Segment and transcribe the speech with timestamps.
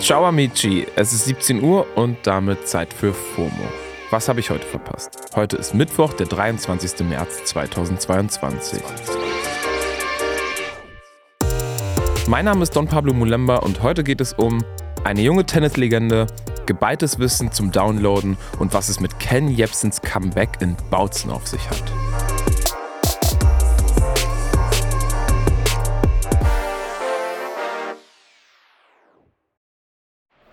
[0.00, 3.50] Ciao amici, es ist 17 Uhr und damit Zeit für FOMO.
[4.10, 5.10] Was habe ich heute verpasst?
[5.34, 7.00] Heute ist Mittwoch, der 23.
[7.00, 8.80] März 2022.
[12.28, 14.64] Mein Name ist Don Pablo Mulemba und heute geht es um
[15.02, 16.28] eine junge Tennislegende,
[16.66, 21.68] geballtes Wissen zum Downloaden und was es mit Ken Jebsens Comeback in Bautzen auf sich
[21.68, 22.07] hat.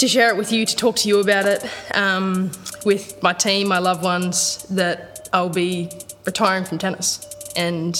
[0.00, 1.62] to share it with you, to talk to you about it
[1.94, 2.50] um,
[2.86, 5.90] with my team, my loved ones, that I'll be
[6.24, 7.20] retiring from tennis.
[7.54, 7.94] And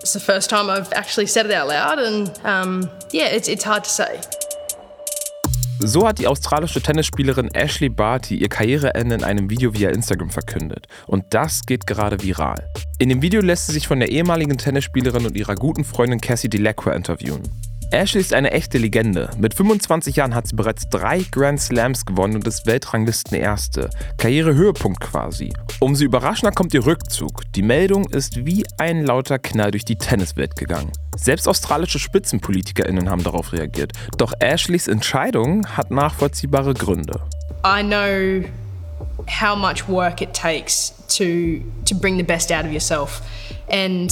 [0.00, 3.64] it's the first time I've actually said it out loud, and um, yeah, it's, it's
[3.64, 4.20] hard to say.
[5.80, 10.86] So hat die australische Tennisspielerin Ashley Barty ihr Karriereende in einem Video via Instagram verkündet.
[11.06, 12.68] Und das geht gerade viral.
[12.98, 16.50] In dem Video lässt sie sich von der ehemaligen Tennisspielerin und ihrer guten Freundin Cassie
[16.50, 17.48] Delacroix interviewen.
[17.92, 19.30] Ashley ist eine echte Legende.
[19.36, 23.90] Mit 25 Jahren hat sie bereits drei Grand Slams gewonnen und ist Weltranglisten-Erste.
[24.16, 25.52] Karrierehöhepunkt quasi.
[25.80, 27.42] Umso überraschender kommt ihr Rückzug.
[27.56, 30.92] Die Meldung ist wie ein lauter Knall durch die Tenniswelt gegangen.
[31.16, 33.92] Selbst australische SpitzenpolitikerInnen haben darauf reagiert.
[34.18, 37.20] Doch Ashleys Entscheidung hat nachvollziehbare Gründe.
[37.64, 38.44] I know
[39.26, 43.20] how much work it takes to to bring the best out of yourself,
[43.68, 44.10] and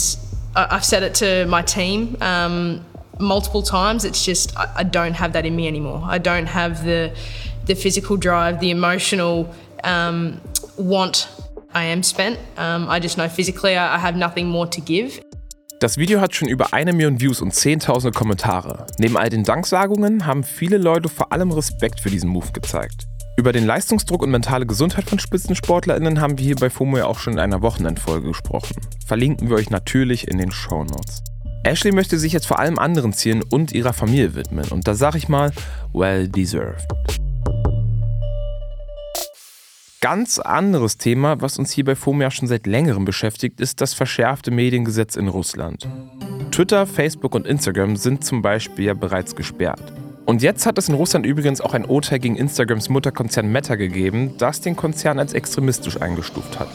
[0.56, 2.16] I've said it to my team.
[2.20, 2.80] Um,
[3.18, 4.04] multiple times.
[4.04, 6.02] It's just I, I, don't have that in me anymore.
[6.04, 7.12] I don't have the
[7.66, 9.48] the physical drive, the emotional
[9.84, 10.40] um,
[10.76, 11.28] want.
[11.74, 12.38] I am spent.
[12.56, 15.20] Um, I just know physically I, I have nothing more to give.
[15.80, 18.86] Das Video hat schon über eine Million Views und zehntausende Kommentare.
[18.98, 23.06] Neben all den Danksagungen haben viele Leute vor allem Respekt für diesen Move gezeigt.
[23.38, 27.20] Über den Leistungsdruck und mentale Gesundheit von SpitzensportlerInnen haben wir hier bei FOMO ja auch
[27.20, 28.74] schon in einer Wochenendfolge gesprochen.
[29.06, 31.22] Verlinken wir euch natürlich in den Show Notes.
[31.68, 34.66] Ashley möchte sich jetzt vor allem anderen Zielen und ihrer Familie widmen.
[34.70, 35.52] Und da sage ich mal,
[35.92, 36.82] well deserved.
[40.00, 44.50] Ganz anderes Thema, was uns hier bei FOMIA schon seit längerem beschäftigt, ist das verschärfte
[44.50, 45.86] Mediengesetz in Russland.
[46.52, 49.92] Twitter, Facebook und Instagram sind zum Beispiel ja bereits gesperrt.
[50.24, 54.34] Und jetzt hat es in Russland übrigens auch ein Urteil gegen Instagrams Mutterkonzern Meta gegeben,
[54.38, 56.70] das den Konzern als extremistisch eingestuft hat.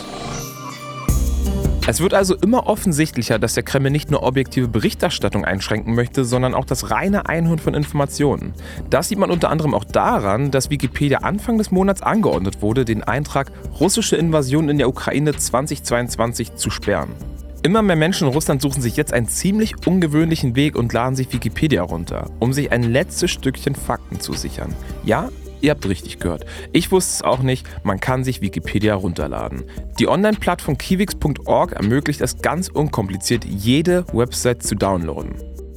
[1.85, 6.53] Es wird also immer offensichtlicher, dass der Kreml nicht nur objektive Berichterstattung einschränken möchte, sondern
[6.53, 8.53] auch das reine Einholen von Informationen.
[8.89, 13.03] Das sieht man unter anderem auch daran, dass Wikipedia Anfang des Monats angeordnet wurde, den
[13.03, 13.51] Eintrag
[13.81, 17.09] Russische Invasion in der Ukraine 2022 zu sperren.
[17.63, 21.33] Immer mehr Menschen in Russland suchen sich jetzt einen ziemlich ungewöhnlichen Weg und laden sich
[21.33, 24.73] Wikipedia runter, um sich ein letztes Stückchen Fakten zu sichern.
[25.03, 25.29] Ja,
[25.63, 26.45] Ihr habt richtig gehört.
[26.73, 29.63] Ich wusste es auch nicht, man kann sich Wikipedia runterladen.
[29.97, 35.35] Die Online-Plattform kiwix.org ermöglicht es ganz unkompliziert, jede Website zu downloaden.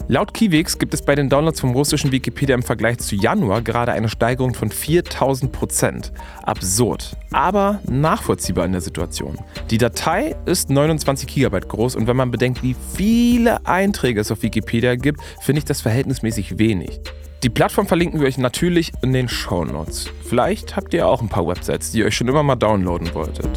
[0.09, 3.93] Laut Kiwix gibt es bei den Downloads vom russischen Wikipedia im Vergleich zu Januar gerade
[3.93, 6.13] eine Steigerung von 4000 Prozent.
[6.43, 9.39] Absurd, aber nachvollziehbar in der Situation.
[9.71, 14.43] Die Datei ist 29 GB groß und wenn man bedenkt, wie viele Einträge es auf
[14.43, 17.01] Wikipedia gibt, finde ich das verhältnismäßig wenig.
[17.47, 20.11] Die Plattform verlinken wir euch natürlich in den Show Notes.
[20.25, 23.49] Vielleicht habt ihr auch ein paar Websites, die ihr euch schon immer mal downloaden wolltet.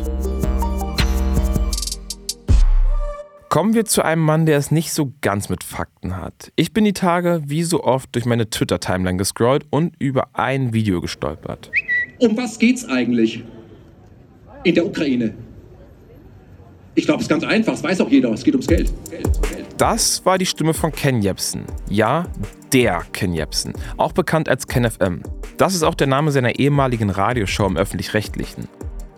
[3.49, 6.51] Kommen wir zu einem Mann, der es nicht so ganz mit Fakten hat.
[6.55, 11.01] Ich bin die Tage wie so oft durch meine Twitter-Timeline gescrollt und über ein Video
[11.01, 11.71] gestolpert.
[12.19, 13.43] Um was geht's eigentlich
[14.65, 15.33] in der Ukraine?
[16.93, 18.93] Ich glaube, es ist ganz einfach, es weiß auch jeder, es geht ums Geld.
[19.09, 19.65] Geld, Geld.
[19.79, 21.63] Das war die Stimme von Ken Jebsen.
[21.89, 22.27] Ja,
[22.73, 25.23] der Ken Jebsen, auch bekannt als Ken FM.
[25.57, 28.67] Das ist auch der Name seiner ehemaligen Radioshow im öffentlich-rechtlichen.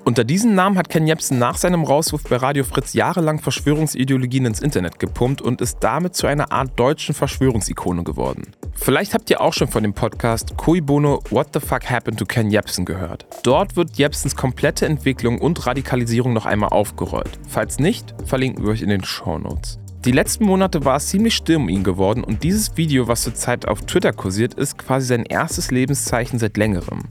[0.03, 4.59] Unter diesem Namen hat Ken Jebsen nach seinem Rauswurf bei Radio Fritz jahrelang Verschwörungsideologien ins
[4.59, 8.51] Internet gepumpt und ist damit zu einer Art deutschen Verschwörungsikone geworden.
[8.74, 12.25] Vielleicht habt ihr auch schon von dem Podcast Cui Bono What the Fuck Happened to
[12.25, 13.27] Ken Jebsen gehört.
[13.44, 17.38] Dort wird Jebsens komplette Entwicklung und Radikalisierung noch einmal aufgerollt.
[17.47, 19.81] Falls nicht, verlinken wir euch in den Show Notes.
[20.03, 23.68] Die letzten Monate war es ziemlich still um ihn geworden und dieses Video, was zurzeit
[23.68, 27.03] auf Twitter kursiert, ist quasi sein erstes Lebenszeichen seit längerem.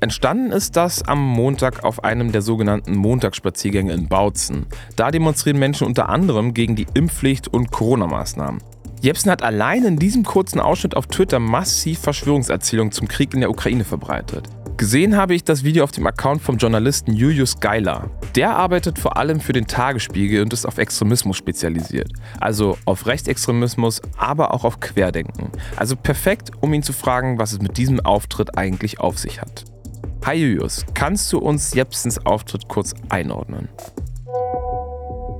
[0.00, 4.64] Entstanden ist das am Montag auf einem der sogenannten Montagsspaziergänge in Bautzen.
[4.96, 8.62] Da demonstrieren Menschen unter anderem gegen die Impfpflicht und Corona-Maßnahmen.
[9.02, 13.50] Jepsen hat allein in diesem kurzen Ausschnitt auf Twitter massiv Verschwörungserzählungen zum Krieg in der
[13.50, 14.48] Ukraine verbreitet.
[14.78, 18.10] Gesehen habe ich das Video auf dem Account vom Journalisten Julius Geiler.
[18.36, 22.12] Der arbeitet vor allem für den Tagesspiegel und ist auf Extremismus spezialisiert.
[22.38, 25.50] Also auf Rechtsextremismus, aber auch auf Querdenken.
[25.74, 29.64] Also perfekt, um ihn zu fragen, was es mit diesem Auftritt eigentlich auf sich hat.
[30.24, 33.68] Hi Julius, kannst du uns Jepsens Auftritt kurz einordnen?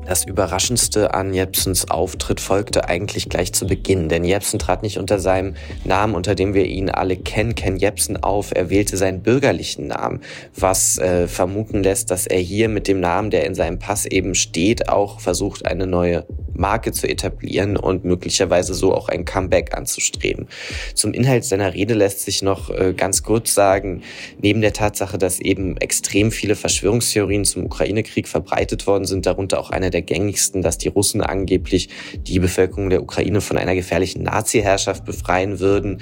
[0.08, 5.18] Das Überraschendste an Jepsens Auftritt folgte eigentlich gleich zu Beginn, denn Jepsen trat nicht unter
[5.18, 8.50] seinem Namen, unter dem wir ihn alle kennen, Ken Jepsen auf.
[8.54, 10.22] Er wählte seinen bürgerlichen Namen,
[10.56, 14.34] was äh, vermuten lässt, dass er hier mit dem Namen, der in seinem Pass eben
[14.34, 16.24] steht, auch versucht, eine neue
[16.58, 20.48] Marke zu etablieren und möglicherweise so auch ein Comeback anzustreben.
[20.94, 24.02] Zum Inhalt seiner Rede lässt sich noch äh, ganz kurz sagen,
[24.40, 29.70] neben der Tatsache, dass eben extrem viele Verschwörungstheorien zum Ukraine-Krieg verbreitet worden sind, darunter auch
[29.70, 35.04] eine der gängigsten, dass die Russen angeblich die Bevölkerung der Ukraine von einer gefährlichen Nazi-Herrschaft
[35.04, 36.00] befreien würden,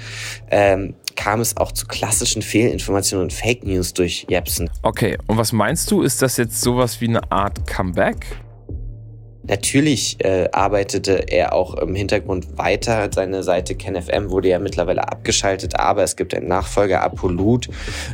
[0.49, 4.69] ähm, kam es auch zu klassischen Fehlinformationen und Fake News durch Jepsen.
[4.83, 8.25] Okay, und was meinst du, ist das jetzt sowas wie eine Art Comeback?
[9.47, 13.09] Natürlich äh, arbeitete er auch im Hintergrund weiter.
[13.13, 17.69] Seine Seite KenFM wurde ja mittlerweile abgeschaltet, aber es gibt einen Nachfolger Apollut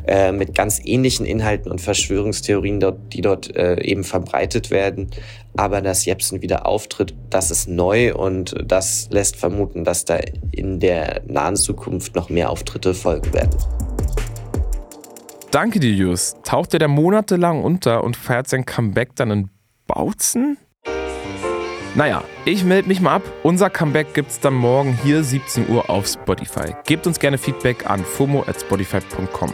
[0.08, 5.10] äh, mit ganz ähnlichen Inhalten und Verschwörungstheorien, dort, die dort äh, eben verbreitet werden.
[5.56, 10.20] Aber dass Jepsen wieder auftritt, das ist neu und das lässt vermuten, dass da
[10.52, 13.58] in der nahen Zukunft noch mehr Auftritte folgen werden.
[15.52, 16.36] Danke dir, Jus.
[16.44, 19.50] Taucht er da monatelang unter und feiert sein Comeback dann in
[19.86, 20.58] Bautzen?
[21.96, 23.22] Naja, ich melde mich mal ab.
[23.44, 26.74] Unser Comeback gibt's dann morgen hier 17 Uhr auf Spotify.
[26.86, 29.54] Gebt uns gerne Feedback an fomo@spotify.com.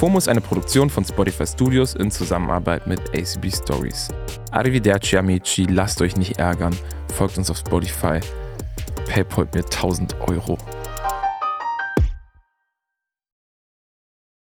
[0.00, 4.08] FOMO ist eine Produktion von Spotify Studios in Zusammenarbeit mit ACB Stories.
[4.50, 6.76] Arrivederci amici, lasst euch nicht ärgern.
[7.14, 8.18] Folgt uns auf Spotify.
[9.06, 10.58] Paypal mir 1000 Euro.